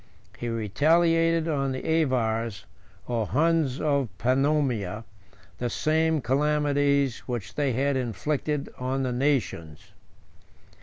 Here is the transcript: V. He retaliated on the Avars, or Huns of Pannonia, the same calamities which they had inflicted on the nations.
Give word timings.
V. 0.33 0.39
He 0.47 0.47
retaliated 0.49 1.47
on 1.47 1.73
the 1.73 1.87
Avars, 2.01 2.65
or 3.05 3.27
Huns 3.27 3.79
of 3.79 4.09
Pannonia, 4.17 5.03
the 5.59 5.69
same 5.69 6.21
calamities 6.21 7.19
which 7.27 7.53
they 7.53 7.73
had 7.73 7.95
inflicted 7.95 8.69
on 8.79 9.03
the 9.03 9.11
nations. 9.13 9.91